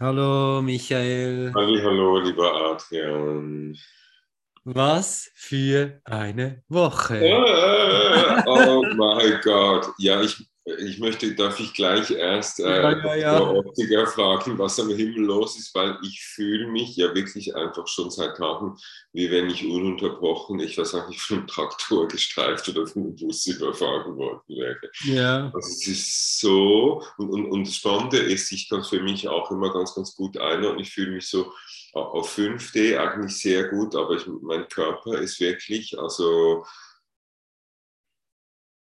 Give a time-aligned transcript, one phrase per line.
[0.00, 1.52] Hallo Michael.
[1.54, 3.78] Halli, hallo, lieber Adrian.
[4.64, 7.24] Was für eine Woche.
[7.24, 9.86] Äh, oh mein Gott.
[9.98, 13.40] Ja, ich, ich möchte, darf ich gleich erst äh, Ja, ja, ja.
[13.50, 18.10] Optiker fragen, was am Himmel los ist, weil ich fühle mich ja wirklich einfach schon
[18.10, 18.76] seit Tagen,
[19.12, 23.16] wie wenn ich ununterbrochen, ich weiß auch nicht, von einem Traktor gestreift oder von einem
[23.16, 24.80] Bus überfahren worden wäre.
[25.04, 29.00] Ja, Also es ist so, und, und, und das Spannende ist, ich kann es für
[29.02, 30.80] mich auch immer ganz, ganz gut einordnen.
[30.80, 31.52] Ich fühle mich so
[31.92, 36.64] auf 5D eigentlich sehr gut, aber ich, mein Körper ist wirklich, also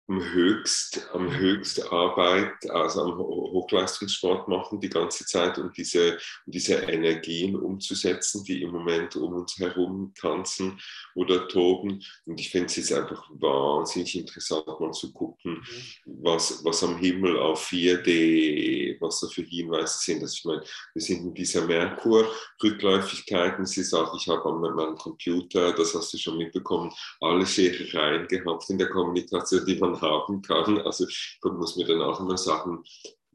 [0.09, 6.17] am höchst, am höchst Arbeit, also am Ho- Hochleistungssport machen die ganze Zeit und diese,
[6.47, 10.81] diese Energien umzusetzen, die im Moment um uns herum tanzen
[11.15, 12.03] oder toben.
[12.25, 15.63] Und ich finde es jetzt einfach wahnsinnig interessant, mal zu gucken,
[16.07, 20.23] was, was am Himmel auf 4D, was da für Hinweise sind.
[20.23, 20.63] Also ich meine,
[20.95, 23.59] wir sind in dieser Merkur-Rückläufigkeit.
[23.59, 28.27] Und sie sagt, ich habe an meinem Computer, das hast du schon mitbekommen, alle Scherereien
[28.27, 30.81] gehabt in der Kommunikation, die man haben kann.
[30.81, 32.83] Also ich muss mir dann auch immer sagen,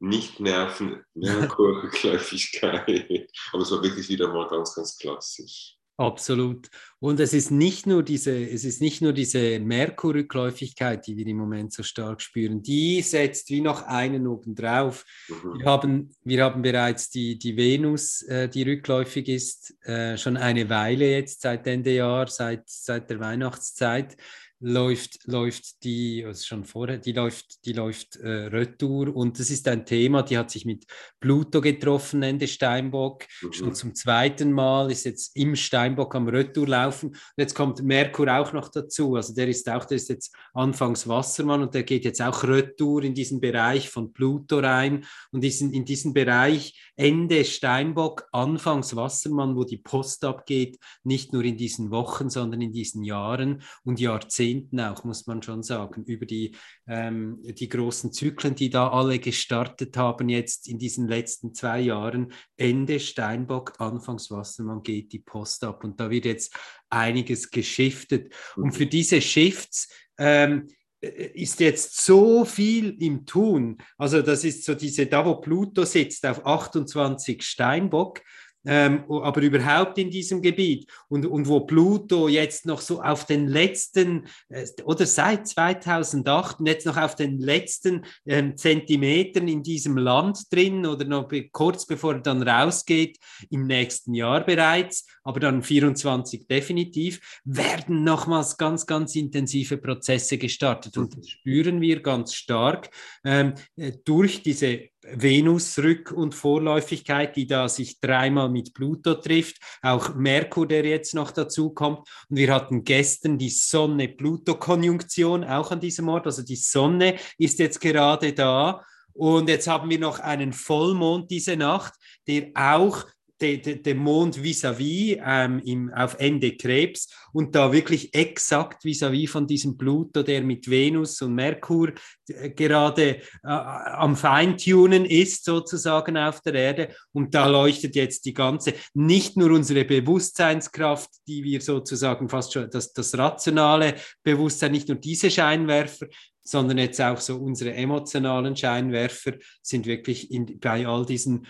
[0.03, 3.31] nicht nerven, Merkur-Rückläufigkeit.
[3.52, 5.78] Aber es war wirklich wieder mal ganz, ganz klassisch.
[5.97, 6.70] absolut.
[7.00, 11.38] Und es ist nicht nur diese, es ist nicht nur diese Merkur-Rückläufigkeit, die wir im
[11.38, 12.61] Moment so stark spüren.
[12.61, 15.05] Die setzt wie noch einen obendrauf.
[15.30, 15.59] Mhm.
[15.59, 20.70] Wir haben, wir haben bereits die, die Venus, äh, die rückläufig ist, äh, schon eine
[20.70, 24.17] Weile jetzt, seit Ende Jahr, seit, seit der Weihnachtszeit,
[24.64, 29.67] läuft, läuft die, also schon vorher, die läuft, die läuft äh, Retour und das ist
[29.67, 30.86] ein Thema, die hat sich mit
[31.20, 33.73] Pluto getroffen, Ende Steinbock, schon Mhm.
[33.75, 37.09] zum zweiten Mal, ist jetzt im Steinbock am Retour laufen.
[37.09, 39.16] Und jetzt kommt Merkur auch noch dazu.
[39.16, 43.03] Also der ist auch, der ist jetzt anfangs Wassermann und der geht jetzt auch Retour
[43.03, 48.95] in diesen Bereich von Pluto rein und ist in, in diesen Bereich Ende Steinbock, anfangs
[48.95, 53.99] Wassermann, wo die Post abgeht, nicht nur in diesen Wochen, sondern in diesen Jahren und
[53.99, 56.55] Jahrzehnten auch, muss man schon sagen, über die,
[56.87, 62.33] ähm, die großen Zyklen, die da alle gestartet haben jetzt in diesen letzten zwei Jahren.
[62.58, 66.55] Ende Steinbock, Anfangs Wassermann geht die Post ab und da wird jetzt
[66.89, 68.33] einiges geschiftet.
[68.55, 70.67] Und für diese Shifts ähm,
[71.03, 73.77] äh, ist jetzt so viel im Tun.
[73.97, 78.21] Also das ist so diese, da wo Pluto sitzt auf 28 Steinbock,
[78.65, 80.89] ähm, aber überhaupt in diesem Gebiet.
[81.09, 86.67] Und, und wo Pluto jetzt noch so auf den letzten, äh, oder seit 2008 und
[86.67, 91.85] jetzt noch auf den letzten ähm, Zentimetern in diesem Land drin oder noch be kurz
[91.85, 93.17] bevor er dann rausgeht,
[93.49, 100.97] im nächsten Jahr bereits, aber dann 24 definitiv, werden nochmals ganz, ganz intensive Prozesse gestartet.
[100.97, 102.89] Und das spüren wir ganz stark.
[103.23, 110.15] Ähm, äh, durch diese Venus-Rück- und Vorläufigkeit, die da sich dreimal mit Pluto trifft, auch
[110.15, 111.99] Merkur, der jetzt noch dazu kommt.
[112.30, 116.25] Und wir hatten gestern die Sonne-Pluto-Konjunktion auch an diesem Ort.
[116.25, 118.86] Also die Sonne ist jetzt gerade da.
[119.13, 121.93] Und jetzt haben wir noch einen Vollmond diese Nacht,
[122.27, 123.05] der auch
[123.43, 129.48] de, de Mond vis-à-vis ähm, im, auf Ende Krebs und da wirklich exakt vis-à-vis von
[129.48, 131.94] diesem Pluto, der mit Venus und Merkur
[132.27, 136.95] äh, gerade äh, am Feintunen ist, sozusagen auf der Erde.
[137.12, 142.69] Und da leuchtet jetzt die ganze, nicht nur unsere Bewusstseinskraft, die wir sozusagen fast schon,
[142.69, 146.07] das, das rationale Bewusstsein, nicht nur diese Scheinwerfer,
[146.44, 151.48] sondern jetzt auch so unsere emotionalen Scheinwerfer sind wirklich in, bei all diesen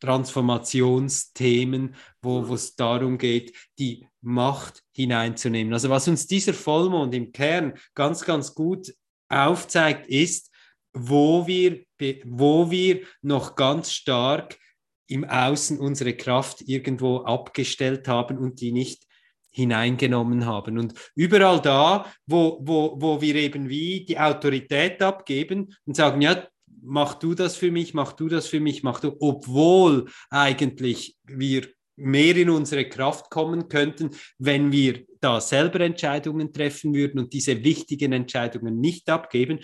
[0.00, 5.72] Transformationsthemen, wo es darum geht, die Macht hineinzunehmen.
[5.72, 8.92] Also was uns dieser Vollmond im Kern ganz, ganz gut
[9.28, 10.50] aufzeigt, ist,
[10.92, 11.84] wo wir,
[12.24, 14.58] wo wir noch ganz stark
[15.06, 19.06] im Außen unsere Kraft irgendwo abgestellt haben und die nicht
[19.50, 20.78] hineingenommen haben.
[20.78, 26.46] Und überall da, wo, wo, wo wir eben wie die Autorität abgeben und sagen, ja,
[26.82, 31.66] mach du das für mich, mach du das für mich, mach du, obwohl eigentlich wir
[31.96, 37.64] mehr in unsere Kraft kommen könnten, wenn wir da selber Entscheidungen treffen würden und diese
[37.64, 39.60] wichtigen Entscheidungen nicht abgeben,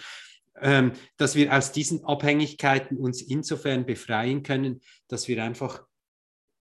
[0.61, 5.85] ähm, dass wir aus diesen Abhängigkeiten uns insofern befreien können, dass wir einfach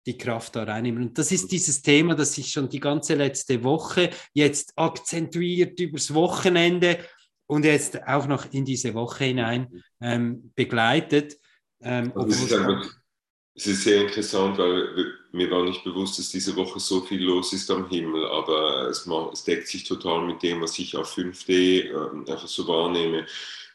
[0.07, 1.03] die Kraft da reinnehmen.
[1.05, 6.13] Und das ist dieses Thema, das sich schon die ganze letzte Woche jetzt akzentuiert übers
[6.13, 6.99] Wochenende
[7.53, 11.39] und jetzt auch noch in diese Woche hinein ähm, begleitet.
[11.83, 12.91] Ähm, es, ist einfach,
[13.55, 17.53] es ist sehr interessant, weil mir war nicht bewusst, dass diese Woche so viel los
[17.53, 21.15] ist am Himmel, aber es, macht, es deckt sich total mit dem, was ich auf
[21.15, 23.27] 5D äh, einfach so wahrnehme,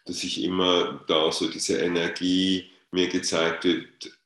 [0.05, 4.16] dass ich immer da so diese Energie mir gezeigt wird,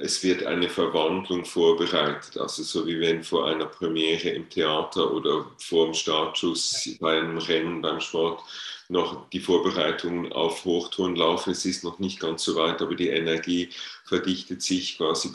[0.00, 5.46] es wird eine Verwandlung vorbereitet, also so wie wenn vor einer Premiere im Theater oder
[5.58, 8.42] vor dem Startschuss bei einem Rennen beim Sport
[8.88, 11.50] noch die Vorbereitungen auf Hochtouren laufen.
[11.50, 13.70] Es ist noch nicht ganz so weit, aber die Energie
[14.04, 15.30] verdichtet sich quasi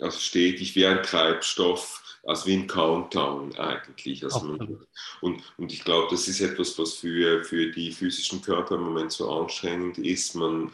[0.00, 4.22] also stetig wie ein Treibstoff also wie ein Countdown eigentlich.
[4.22, 4.58] Also
[5.20, 9.12] und, und ich glaube, das ist etwas, was für, für die physischen Körper im Moment
[9.12, 10.34] so anstrengend ist.
[10.34, 10.70] Man,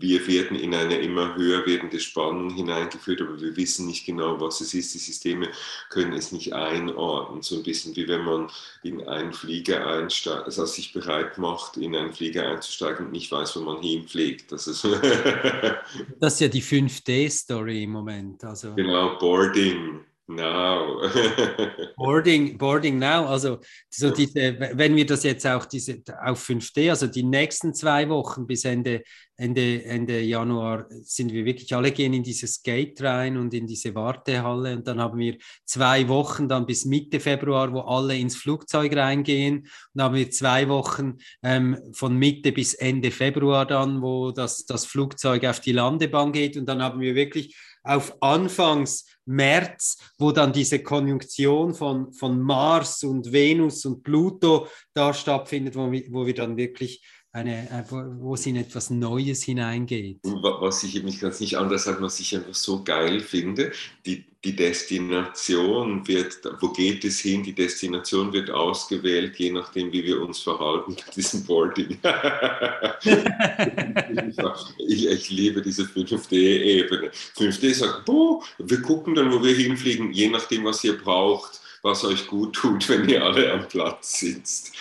[0.00, 4.60] wir werden in eine immer höher werdende Spannung hineingeführt, aber wir wissen nicht genau, was
[4.60, 4.94] es ist.
[4.94, 5.48] Die Systeme
[5.90, 7.42] können es nicht einordnen.
[7.42, 8.50] So ein bisschen wie wenn man
[8.82, 13.56] in einen Flieger einsteigt, also sich bereit macht, in einen Flieger einzusteigen und nicht weiß,
[13.56, 14.50] wo man hinfliegt.
[14.50, 14.84] Das ist,
[16.20, 18.42] das ist ja die 5D-Story im Moment.
[18.44, 18.74] Also.
[18.74, 20.00] Genau, Boarding.
[20.30, 21.00] Now.
[21.96, 23.26] boarding, boarding now.
[23.26, 28.08] Also so diese, wenn wir das jetzt auch diese auf 5D, also die nächsten zwei
[28.08, 29.02] Wochen bis Ende,
[29.36, 33.92] Ende, Ende Januar sind wir wirklich alle gehen in dieses Gate rein und in diese
[33.96, 38.94] Wartehalle und dann haben wir zwei Wochen dann bis Mitte Februar, wo alle ins Flugzeug
[38.94, 44.30] reingehen und dann haben wir zwei Wochen ähm, von Mitte bis Ende Februar dann, wo
[44.30, 49.96] das, das Flugzeug auf die Landebahn geht und dann haben wir wirklich auf Anfangs März,
[50.18, 56.26] wo dann diese Konjunktion von, von Mars und Venus und Pluto da stattfindet, wo wo
[56.26, 60.18] wir dann wirklich eine, äh, wo es in etwas Neues hineingeht.
[60.24, 63.70] Was ich mich ganz nicht anders sagen, was ich einfach so geil finde,
[64.04, 67.44] die, die Destination wird, wo geht es hin?
[67.44, 71.98] Die Destination wird ausgewählt, je nachdem, wie wir uns verhalten bei diesem Boarding.
[74.88, 77.12] ich, ich, liebe diese 5D-Ebene.
[77.36, 82.04] 5D sagt, boah, wir gucken dann, wo wir hinfliegen, je nachdem, was ihr braucht, was
[82.04, 84.72] euch gut tut, wenn ihr alle am Platz sitzt.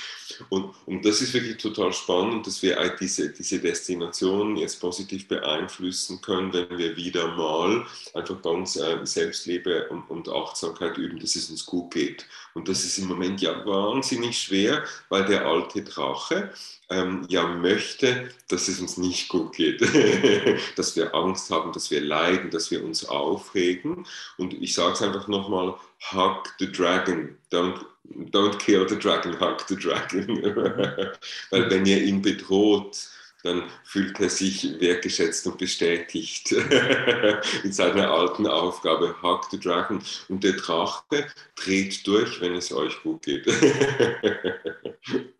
[0.49, 6.21] Und, und das ist wirklich total spannend, dass wir diese, diese Destination jetzt positiv beeinflussen
[6.21, 11.35] können, wenn wir wieder mal einfach bei uns äh, Selbstliebe und, und Achtsamkeit üben, dass
[11.35, 12.25] es uns gut geht.
[12.53, 16.51] Und das ist im Moment ja wahnsinnig schwer, weil der alte Drache
[16.89, 19.81] ähm, ja möchte, dass es uns nicht gut geht,
[20.75, 24.05] dass wir Angst haben, dass wir leiden, dass wir uns aufregen.
[24.37, 25.75] Und ich sage es einfach nochmal,
[26.11, 27.85] hug the dragon, don't
[28.31, 30.27] don't kill the dragon, hug the dragon.
[31.51, 33.09] Weil wenn ihr ihn bedroht,
[33.43, 36.51] dann fühlt er sich wertgeschätzt und bestätigt
[37.63, 40.01] in seiner alten Aufgabe, Hug the Dragon.
[40.27, 41.03] Und der Drache
[41.55, 43.47] dreht durch, wenn es euch gut geht.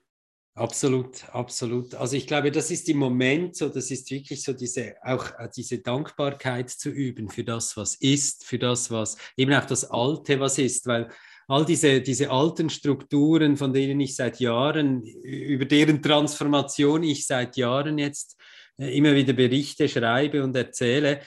[0.56, 1.96] Absolut, absolut.
[1.96, 5.48] Also ich glaube, das ist im Moment so, das ist wirklich so diese, auch äh,
[5.56, 10.38] diese Dankbarkeit zu üben für das, was ist, für das, was eben auch das Alte,
[10.42, 11.08] was ist, weil
[11.50, 17.58] all diese, diese alten Strukturen, von denen ich seit Jahren, über deren Transformation ich seit
[17.58, 18.40] Jahren jetzt
[18.78, 21.22] äh, immer wieder Berichte schreibe und erzähle,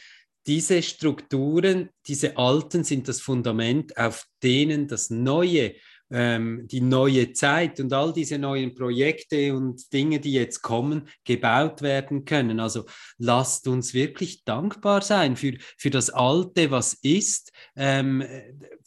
[0.47, 5.75] diese Strukturen, diese alten sind das Fundament, auf denen das Neue
[6.13, 11.83] ähm, die neue Zeit und all diese neuen Projekte und Dinge, die jetzt kommen, gebaut
[11.83, 12.61] werden können.
[12.61, 12.85] Also
[13.19, 18.23] lasst uns wirklich dankbar sein für, für das Alte, was ist, ähm,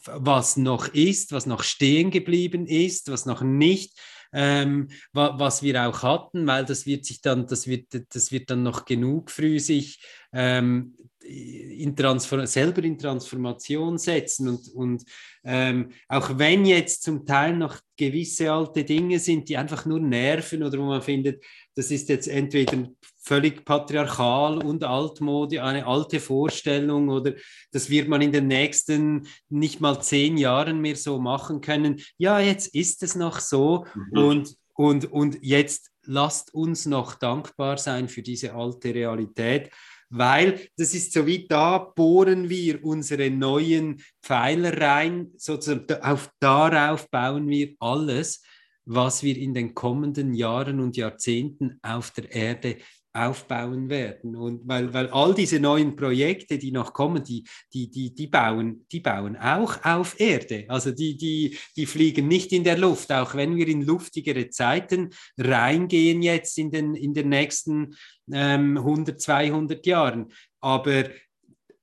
[0.04, 3.98] was noch ist, was noch stehen geblieben ist, was noch nicht
[4.32, 8.62] ähm, was wir auch hatten, weil das wird sich dann, das wird, das wird dann
[8.62, 10.94] noch genug früh sich ähm,
[11.26, 11.94] in
[12.46, 15.04] selber in Transformation setzen und, und
[15.44, 20.62] ähm, auch wenn jetzt zum Teil noch gewisse alte Dinge sind, die einfach nur nerven
[20.62, 21.42] oder wo man findet,
[21.74, 22.88] das ist jetzt entweder
[23.26, 27.34] völlig patriarchal und altmodisch, eine alte Vorstellung oder
[27.72, 32.00] das wird man in den nächsten nicht mal zehn Jahren mehr so machen können.
[32.18, 34.18] Ja, jetzt ist es noch so mhm.
[34.18, 39.70] und, und, und jetzt lasst uns noch dankbar sein für diese alte Realität
[40.18, 47.10] weil das ist so wie da bohren wir unsere neuen Pfeiler rein, sozusagen auf, darauf
[47.10, 48.42] bauen wir alles,
[48.84, 52.76] was wir in den kommenden Jahren und Jahrzehnten auf der Erde
[53.16, 54.36] aufbauen werden.
[54.36, 58.86] Und weil, weil all diese neuen Projekte, die noch kommen, die, die, die, die, bauen,
[58.92, 60.64] die bauen auch auf Erde.
[60.68, 65.10] Also die, die, die fliegen nicht in der Luft, auch wenn wir in luftigere Zeiten
[65.38, 67.96] reingehen jetzt in den, in den nächsten
[68.32, 70.32] ähm, 100, 200 Jahren.
[70.60, 71.04] Aber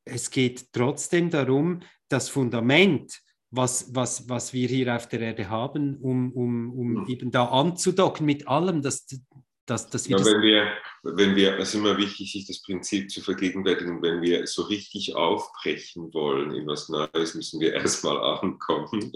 [0.05, 5.97] es geht trotzdem darum, das Fundament, was, was, was wir hier auf der Erde haben,
[5.97, 9.05] um, um, um eben da anzudocken mit allem, das,
[9.65, 10.67] dass, dass wir ja, wenn wir,
[11.03, 15.15] wenn wir, es ist immer wichtig, sich das Prinzip zu vergegenwärtigen, wenn wir so richtig
[15.15, 19.11] aufbrechen wollen in was Neues, müssen wir erstmal ankommen.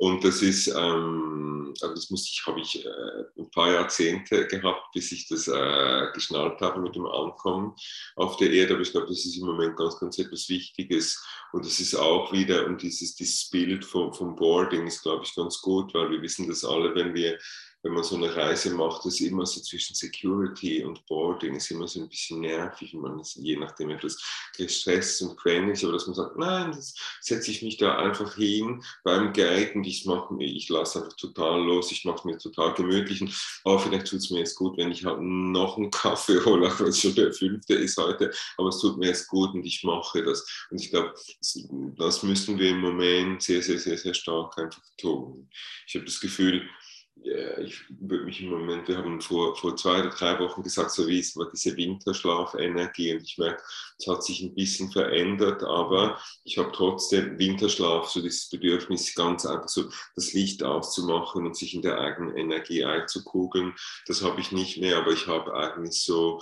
[0.00, 4.92] Und das ist, ähm, also das musste ich, habe ich äh, ein paar Jahrzehnte gehabt,
[4.94, 7.74] bis ich das äh, geschnallt habe mit dem Ankommen
[8.16, 8.72] auf der Erde.
[8.72, 11.22] Aber ich glaube, das ist im Moment ganz, ganz etwas Wichtiges.
[11.52, 15.34] Und das ist auch wieder, und dieses, dieses Bild vom, vom Boarding ist, glaube ich,
[15.34, 17.38] ganz gut, weil wir wissen das alle, wenn wir
[17.82, 21.88] wenn man so eine Reise macht, ist immer so zwischen Security und Boarding, ist immer
[21.88, 24.18] so ein bisschen nervig, man ist je nachdem etwas
[24.56, 28.84] gestresst und quengelig, aber dass man sagt, nein, das setze ich mich da einfach hin
[29.02, 32.72] beim Gate und ich mache ich lasse einfach total los, ich mache es mir total
[32.74, 36.40] gemütlich und oh, vielleicht tut es mir jetzt gut, wenn ich halt noch einen Kaffee
[36.44, 39.52] hole, auch wenn es schon der fünfte ist heute, aber es tut mir jetzt gut
[39.54, 40.66] und ich mache das.
[40.70, 41.14] Und ich glaube,
[41.96, 45.48] das müssen wir im Moment sehr, sehr, sehr, sehr stark einfach tun.
[45.86, 46.68] Ich habe das Gefühl,
[47.62, 51.06] ich würde mich im Moment, wir haben vor, vor zwei oder drei Wochen gesagt, so
[51.06, 53.62] wie es war diese Winterschlafenergie und ich merke,
[53.98, 59.44] es hat sich ein bisschen verändert, aber ich habe trotzdem Winterschlaf, so dieses Bedürfnis, ganz
[59.44, 63.74] einfach so das Licht auszumachen und sich in der eigenen Energie einzukugeln.
[64.06, 66.40] Das habe ich nicht mehr, aber ich habe eigentlich so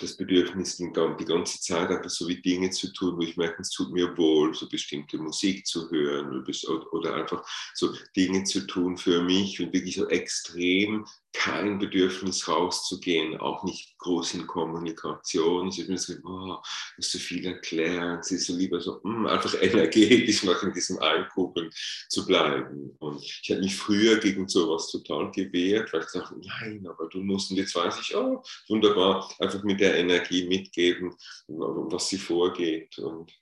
[0.00, 3.70] das Bedürfnis, die ganze Zeit einfach so wie Dinge zu tun, wo ich merke, es
[3.70, 6.44] tut mir wohl, so bestimmte Musik zu hören
[6.92, 7.44] oder einfach
[7.74, 11.06] so Dinge zu tun für mich und wirklich so extrem
[11.40, 15.68] kein Bedürfnis rauszugehen, auch nicht groß in Kommunikation.
[15.68, 16.58] Ich habe mir gesagt, oh,
[16.98, 20.62] das ist so viel erklären, sie ist so lieber so mh, hm, einfach energetisch noch
[20.62, 21.70] in diesem Einkugeln
[22.10, 22.94] zu bleiben.
[22.98, 27.20] Und ich habe mich früher gegen sowas total gewehrt, weil ich dachte, nein, aber du
[27.22, 31.16] musst, und jetzt weiß ich, oh, wunderbar, einfach mit der Energie mitgeben,
[31.48, 32.98] was sie vorgeht.
[32.98, 33.32] Und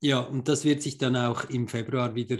[0.00, 2.38] ja, und das wird sich dann auch im Februar wieder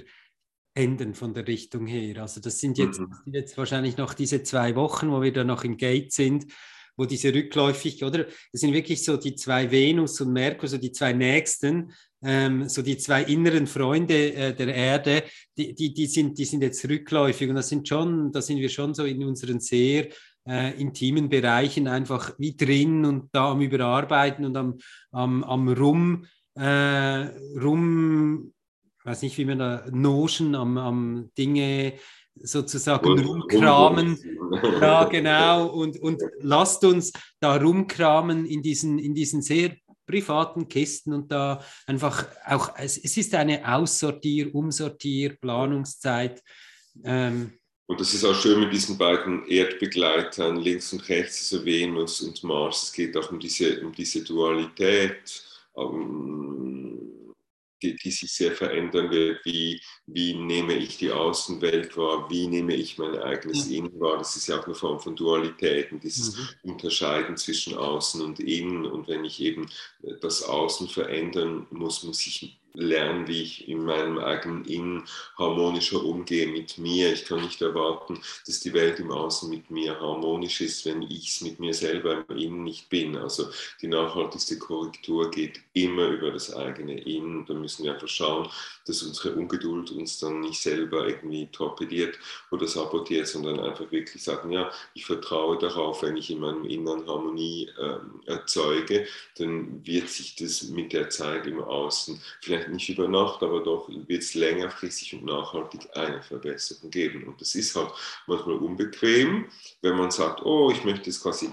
[0.76, 2.23] ändern von der Richtung her.
[2.23, 3.14] Also das sind jetzt, mhm.
[3.25, 6.47] sind jetzt wahrscheinlich noch diese zwei Wochen, wo wir dann noch im Gate sind,
[6.97, 8.25] wo diese rückläufig, oder?
[8.25, 11.92] Das sind wirklich so die zwei Venus und Merkur, so die zwei nächsten,
[12.23, 15.25] ähm, so die zwei inneren Freunde äh, der Erde,
[15.56, 18.68] die, die, die, sind, die sind jetzt rückläufig und das sind schon, da sind wir
[18.68, 20.09] schon so in unseren sehr
[20.49, 24.78] äh, intimen Bereichen einfach wie drin und da am Überarbeiten und am,
[25.11, 27.28] am, am Rum, äh,
[27.61, 28.52] rum
[29.06, 31.94] weiß nicht, wie man da Notion am, am Dinge
[32.34, 34.18] sozusagen und, rumkramen.
[34.50, 35.68] Und, ja, genau.
[35.68, 41.64] Und, und lasst uns da rumkramen in diesen, in diesen sehr privaten Kisten und da
[41.86, 46.42] einfach auch, es, es ist eine Aussortier-, Umsortier-, Planungszeit.
[47.04, 47.52] Ähm,
[47.86, 52.42] und das ist auch schön mit diesen beiden Erdbegleitern, links und rechts, also Venus und
[52.42, 52.84] Mars.
[52.84, 55.42] Es geht auch um diese, um diese Dualität.
[55.75, 57.15] Um,
[57.86, 59.44] die, die, sich sehr verändern wird.
[59.44, 62.28] Wie, wie nehme ich die Außenwelt wahr?
[62.30, 63.78] Wie nehme ich mein eigenes ja.
[63.78, 64.18] Innen wahr?
[64.18, 66.72] Das ist ja auch eine Form von Dualität und dieses mhm.
[66.72, 68.86] Unterscheiden zwischen Außen und Innen.
[68.86, 69.68] Und wenn ich eben
[70.20, 75.04] das Außen verändern muss, muss ich lernen, wie ich in meinem eigenen Innen
[75.38, 77.12] harmonischer umgehe mit mir.
[77.12, 81.28] Ich kann nicht erwarten, dass die Welt im Außen mit mir harmonisch ist, wenn ich
[81.28, 83.16] es mit mir selber im Innen nicht bin.
[83.16, 83.49] Also
[83.80, 87.47] die nachhaltigste Korrektur geht immer über das eigene Innen.
[87.47, 88.49] Da müssen wir einfach schauen,
[88.87, 92.18] dass unsere Ungeduld uns dann nicht selber irgendwie torpediert
[92.50, 97.06] oder sabotiert, sondern einfach wirklich sagen, ja, ich vertraue darauf, wenn ich in meinem Inneren
[97.06, 99.06] Harmonie äh, erzeuge,
[99.38, 103.62] dann wird sich das mit der Zeit im Außen vielleicht vielleicht nicht über Nacht, aber
[103.62, 107.25] doch wird es längerfristig und nachhaltig eine Verbesserung geben.
[107.26, 107.90] Und das ist halt
[108.26, 109.46] manchmal unbequem,
[109.82, 111.50] wenn man sagt, oh, ich möchte jetzt quasi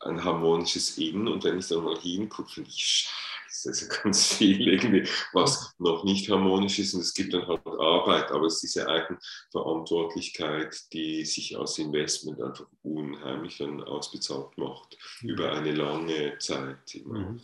[0.00, 3.08] ein harmonisches Innen und wenn ich dann mal hingucke, finde ich,
[3.48, 7.46] scheiße, ist ja ganz viel irgendwie, was noch nicht harmonisch ist und es gibt dann
[7.46, 14.58] halt Arbeit, aber es ist diese Eigenverantwortlichkeit, die sich als Investment einfach unheimlich dann ausbezahlt
[14.58, 15.30] macht mhm.
[15.30, 17.00] über eine lange Zeit.
[17.02, 17.40] Mhm.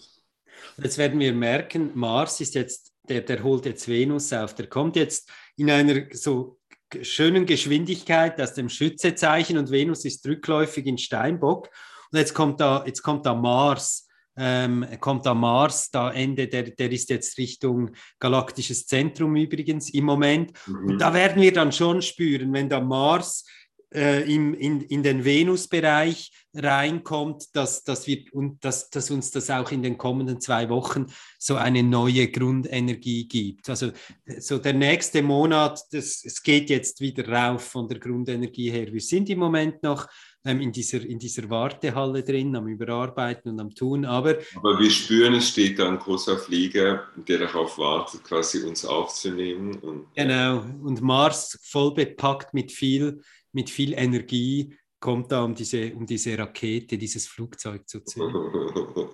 [0.82, 4.54] Jetzt werden wir merken, Mars ist jetzt der, der holt jetzt Venus auf.
[4.54, 6.58] Der kommt jetzt in einer so
[7.02, 11.68] schönen Geschwindigkeit aus dem Schützezeichen und Venus ist rückläufig in Steinbock.
[12.10, 14.06] Und jetzt kommt da, jetzt kommt da Mars.
[14.36, 17.90] Ähm, kommt da Mars, da Ende, der, der ist jetzt Richtung
[18.20, 20.52] galaktisches Zentrum übrigens im Moment.
[20.66, 20.86] Mhm.
[20.86, 23.44] Und da werden wir dann schon spüren, wenn da Mars
[23.94, 29.50] äh, im, in, in den Venus-Bereich reinkommt, dass, dass, wir, und dass, dass uns das
[29.50, 31.06] auch in den kommenden zwei Wochen
[31.38, 33.68] so eine neue Grundenergie gibt.
[33.68, 33.92] Also
[34.38, 38.92] so der nächste Monat, das, es geht jetzt wieder rauf von der Grundenergie her.
[38.92, 40.08] Wir sind im Moment noch
[40.44, 44.38] ähm, in, dieser, in dieser Wartehalle drin, am Überarbeiten und am Tun, aber...
[44.56, 49.74] Aber wir spüren, es steht da ein großer Flieger, der darauf wartet, quasi uns aufzunehmen.
[49.80, 53.20] Und, genau, und Mars voll bepackt mit viel
[53.52, 58.50] mit viel Energie kommt da, um diese, um diese Rakete, dieses Flugzeug zu zünden.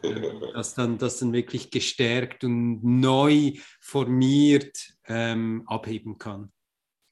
[0.54, 4.76] das, dann, das dann wirklich gestärkt und neu formiert
[5.06, 6.52] ähm, abheben kann.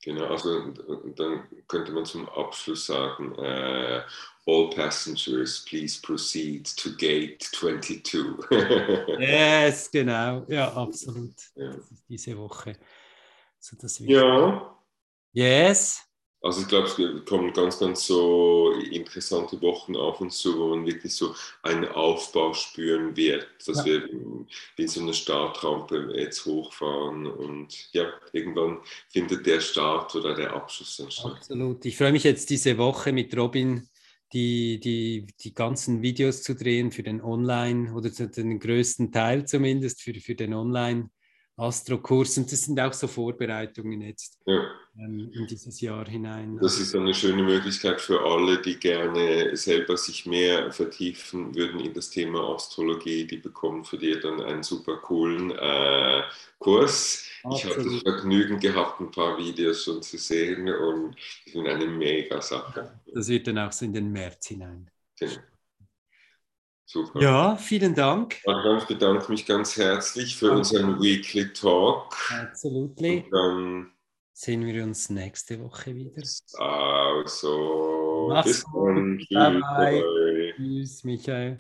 [0.03, 0.71] Genau, also
[1.17, 4.03] dann könnte man zum Abschluss sagen, äh,
[4.47, 8.15] all passengers, please proceed to gate 22.
[9.19, 11.35] yes, genau, ja, absolut.
[11.55, 11.75] Ja.
[12.07, 12.77] Diese Woche.
[13.59, 14.79] So das ja.
[15.33, 16.03] Yes.
[16.45, 20.87] Also ich glaube, es kommen ganz, ganz so interessante Wochen auf uns zu, wo man
[20.87, 23.85] wirklich so einen Aufbau spüren wird, dass ja.
[23.87, 24.11] wir
[24.77, 30.99] wie so eine Startrampe jetzt hochfahren und ja, irgendwann findet der Start oder der Abschluss
[30.99, 31.33] dann statt.
[31.33, 31.83] Absolut.
[31.87, 33.89] Ich freue mich jetzt diese Woche mit Robin
[34.35, 40.03] die, die, die ganzen Videos zu drehen für den Online oder den größten Teil zumindest
[40.03, 41.09] für, für den Online.
[41.57, 44.71] Astro-Kurs und das sind auch so Vorbereitungen jetzt ja.
[44.99, 46.59] ähm, in dieses Jahr hinein.
[46.61, 51.95] Das ist eine schöne Möglichkeit für alle, die gerne selber sich mehr vertiefen würden in
[51.95, 53.25] das Thema Astrologie.
[53.25, 56.23] Die bekommen für die dann einen super coolen äh,
[56.59, 57.29] Kurs.
[57.55, 61.15] Ich habe das Vergnügen gehabt, ein paar Videos schon zu sehen und
[61.47, 63.01] ich finde eine mega Sache.
[63.07, 64.91] Das wird dann auch so in den März hinein.
[65.21, 65.35] Genau.
[66.87, 67.21] Super.
[67.21, 68.37] Ja, vielen Dank.
[68.45, 70.59] Ich bedanke mich ganz herzlich für Danke.
[70.59, 72.15] unseren Weekly Talk.
[72.31, 73.25] Absolutely.
[73.25, 73.93] Und dann
[74.33, 76.23] sehen wir uns nächste Woche wieder.
[76.59, 79.19] Also, Mach's bis dann.
[80.57, 81.57] Tschüss, Michael.